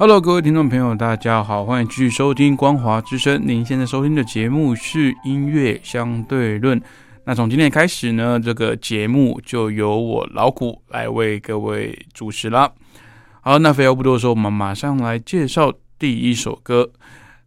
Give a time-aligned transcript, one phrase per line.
[0.00, 3.42] Hello，各位听众朋友，大家好，欢迎继续收听光华之声。
[3.44, 6.80] 您现在收听的节目是音乐相对论。
[7.24, 12.72] 那从今天开始呢，这个节目就由我老谷来为各位主持了。
[13.40, 16.92] 好，那废话不多说，我们马上来介绍第一首歌，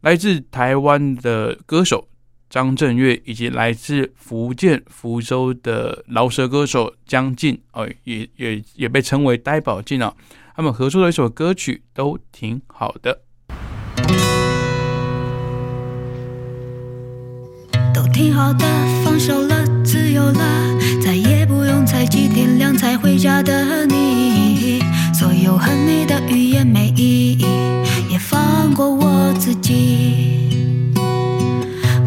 [0.01, 2.09] 来自台湾的歌手
[2.49, 10.13] 张震岳，以及来自福建福州的饶舌歌手江静，哦，也也也被称为呆宝静啊。
[10.55, 13.21] 他们合作的一首歌曲都挺好的，
[17.93, 18.65] 都挺好的，
[19.03, 24.81] 放手了，自由了，再也不用猜忌天亮才回家的你。
[25.13, 27.45] 所有恨你的语言没意义，
[28.09, 30.91] 也放过我自己。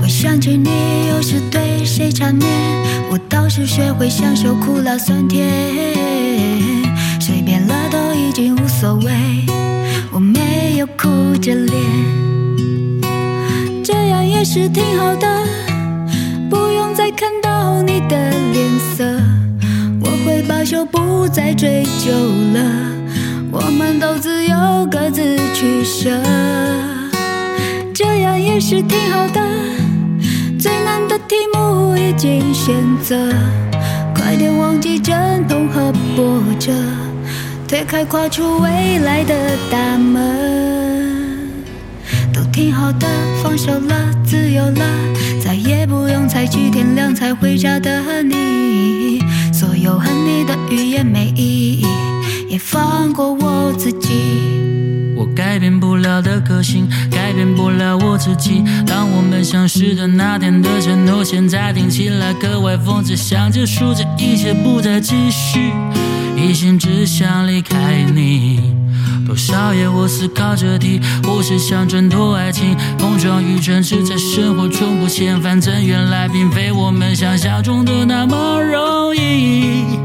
[0.00, 2.46] 会想起你，有时对谁缠绵，
[3.10, 5.93] 我倒是学会享受苦辣酸甜。
[10.96, 11.74] 哭着脸，
[13.82, 15.26] 这样也是挺好的，
[16.48, 19.04] 不用再看到你的脸色。
[20.00, 22.12] 我会罢休，不再追究
[22.54, 22.60] 了，
[23.50, 26.10] 我们都自由各自取舍，
[27.92, 29.40] 这样也是挺好的。
[30.58, 33.16] 最难的题目已经选择，
[34.14, 36.72] 快点忘记阵痛和波折。
[37.66, 39.34] 推开跨出未来的
[39.70, 40.83] 大门，
[42.54, 43.08] 挺好的，
[43.42, 44.86] 放手了，自由了，
[45.42, 49.18] 再也不用猜去天亮才回家的你。
[49.52, 51.86] 所有恨你的语言没意义，
[52.48, 54.12] 也放过我自己。
[55.16, 58.62] 我改变不了的个性，改变不了我自己。
[58.86, 65.72] 当我们相识的那天的承诺，现在听起来格外讽刺，想结束这一切，不再继续。
[66.36, 68.76] 一心只想离开你，
[69.34, 79.98] 多少夜我思考着题，或是想挣脱爱情，碰撞与争执在生活中不嫌反正原来并非我们想象中的那么容易。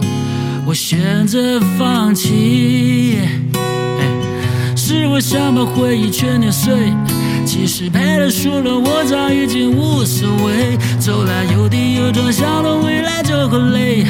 [0.65, 3.19] 我选择放弃，
[4.75, 6.91] 是我想把回忆全碾碎。
[7.45, 10.75] 其实赔了输了，我早已经无所谓。
[10.99, 14.07] 走来有跌有撞，想到未来就会累。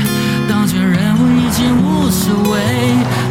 [0.48, 1.14] 当前人
[1.60, 2.58] 经无所谓，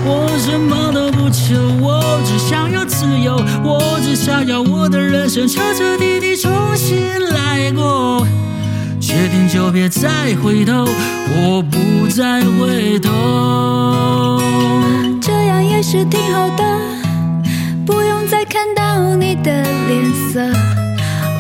[0.04, 6.98] 我什么都不求，我只想要自由，我只想要我的人生彻彻底底重新
[7.30, 8.26] 来过。
[9.00, 14.42] 决定就别再回头，我不再回头。
[15.22, 16.62] 这样也是挺好的，
[17.86, 20.46] 不用再看到你的脸色，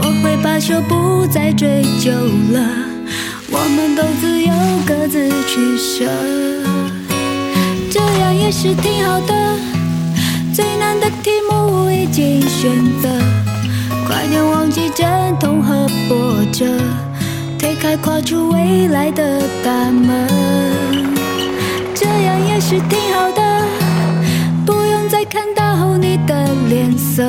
[0.00, 2.10] 我会罢休，不再追究
[2.54, 2.97] 了。
[3.50, 4.52] 我们都自由
[4.86, 6.04] 各自取舍，
[7.90, 9.34] 这样也是挺好的。
[10.54, 12.70] 最难的题目已经选
[13.00, 13.08] 择，
[14.06, 15.06] 快点忘记阵
[15.38, 16.66] 痛和波折，
[17.58, 20.28] 推开跨出未来的大门。
[21.94, 23.64] 这样也是挺好的，
[24.66, 27.24] 不用再看到你的脸色，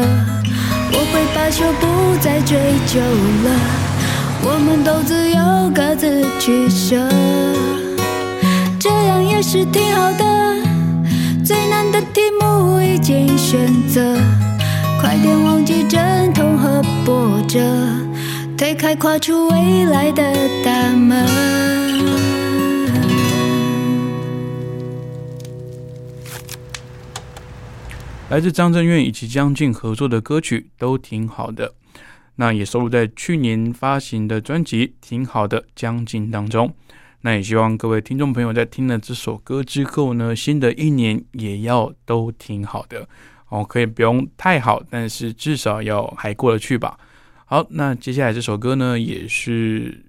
[0.92, 2.58] 我会罢休，不再追
[2.88, 3.89] 究了。
[4.42, 6.96] 我们都自由各自取舍，
[8.80, 10.56] 这样也是挺好的。
[11.46, 14.16] 最难的题目已经选择，
[15.02, 17.60] 快点忘记阵痛和波折，
[18.58, 20.34] 推开跨出未来的
[20.64, 21.28] 大门。
[28.30, 31.74] 来自张震岳以及江静合作的歌曲都挺好的。
[32.40, 36.74] 那也收录在去年发行的专辑《挺好的将近》当中。
[37.20, 43.06] 那也希望各位听众朋友在听了这首歌之后呢，新的一年也要都挺好的
[43.50, 46.98] 哦，可以不用太好，但是至少要还过得去吧。
[47.44, 50.06] 好，那接下来这首歌呢，也是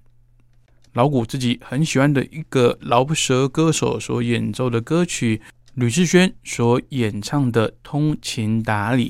[0.93, 5.41] 老谷自己很喜欢的一个饶舌歌手所演奏的歌曲，
[5.73, 9.09] 吕志轩所演唱的《通情达理》。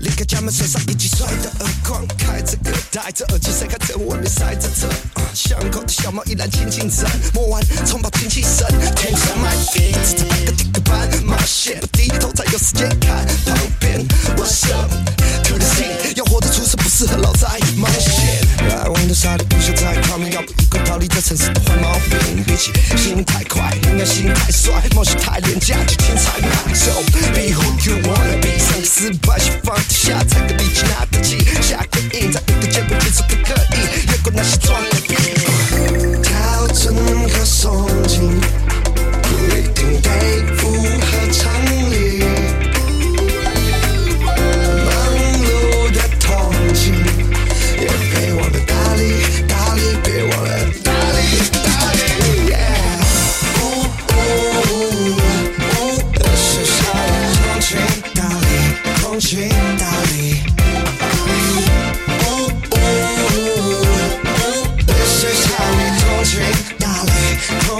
[0.00, 4.88] 离开家门，身上一记帅的耳光，开着歌，戴着耳机，谁看着外面塞着车？
[5.34, 8.66] 巷口的小猫依然静静等，摸完冲跑精气神，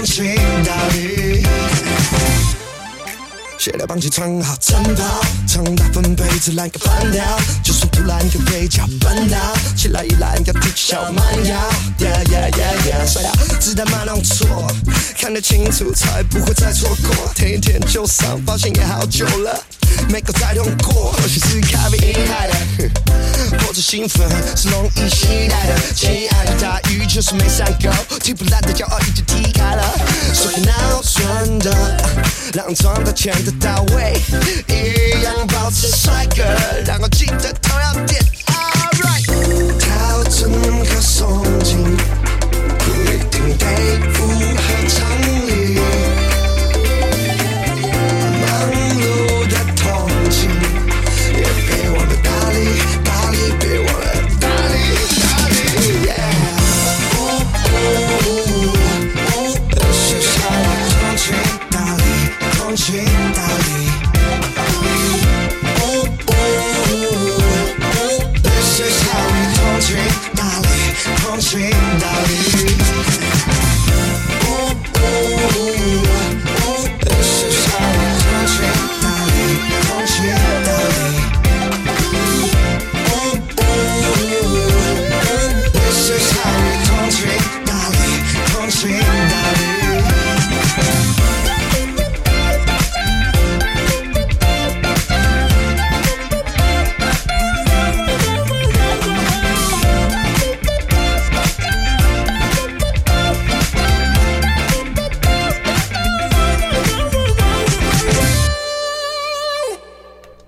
[0.01, 1.45] 理，通勤打理。
[3.57, 7.23] 写了帮机穿好战袍，长大分杯子来个半条，
[7.63, 9.37] 就算突然有被脚绊倒，
[9.77, 11.55] 起来依然要提起小蛮腰。
[11.99, 14.65] Yeah yeah yeah yeah，帅呀子弹马弄错，
[15.19, 17.31] 看得清楚才不会再错过。
[17.35, 19.63] 天一天就上，发现也好久了，
[20.11, 22.53] 没够再通过，或许是咖啡因害的，
[23.59, 24.27] 或者兴奋
[24.57, 25.79] 是容易期待的。
[25.95, 29.97] 亲爱的大雨就是没伞够，踢不烂的骄傲已经踢开了，
[30.33, 31.71] 所以闹准的，
[32.53, 34.19] 让赚的钱的到位，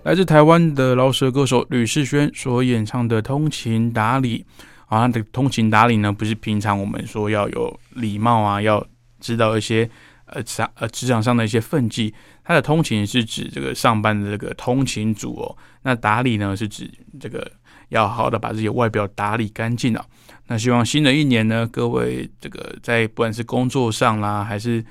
[0.04, 4.46] 来自台湾的饶舌歌手吕世轩所演唱的《通情达理》
[4.88, 8.86] 啊，他的通情达理呢，不是平常我们说要有礼貌啊，要
[9.22, 9.90] 知道一些
[10.26, 12.14] 呃上呃职场上的一些分际。
[12.44, 17.50] 他的通勤是指这个上班的这个通勤族哦，那打理呢是指这个
[17.88, 20.06] 要好好的把自己的外表打理干净啊。
[20.48, 24.84] 那希望新的一年呢，各位这个在不管是工作上啦，还是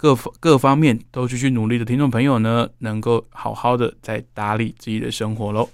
[0.00, 5.68] 各各方面都继续努力的听众朋友呢，能够好好的在打理自己的生活喽。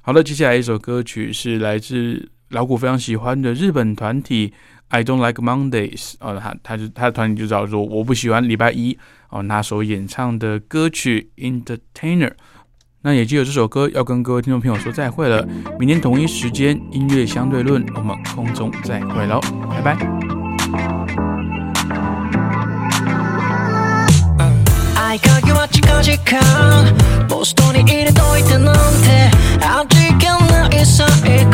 [0.00, 4.54] 好了，接下来一首歌曲是来自老谷非常喜欢的日本团体
[4.88, 8.96] I Don't Like Mondays 哦，他他就他的团体就叫做我不喜欢礼拜一
[9.28, 12.32] 哦，那首演唱的歌曲 Entertainer。
[13.02, 15.46] 那也借由这首歌要跟各位听众朋友说再会了，
[15.78, 19.38] 明天同一时间音乐相对论，我们空中再会喽，
[19.68, 20.21] 拜拜。
[26.12, 29.30] は近々ポストに入れといてなんて。
[29.64, 31.06] 味気ない最
[31.46, 31.52] 後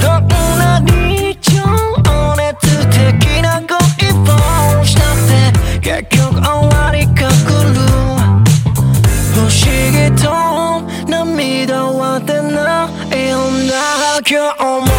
[0.00, 0.28] どん
[0.58, 1.50] なに情
[2.36, 7.74] 熱的な恋をしたって結局終わりが来る。
[9.32, 9.56] 不思
[9.90, 10.24] 議と
[11.10, 13.72] 涙は出ないような
[14.20, 14.90] 今日も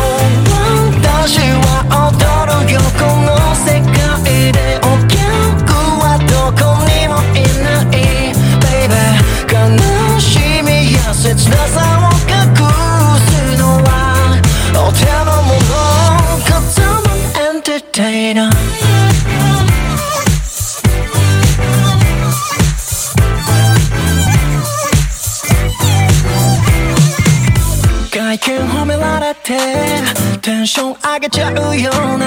[1.02, 1.66] 私は
[2.10, 2.12] 踊
[2.66, 3.32] るよこの。
[3.56, 4.58] 世界で
[28.11, 29.57] 外見褒められて
[30.43, 32.27] テンション上げちゃうような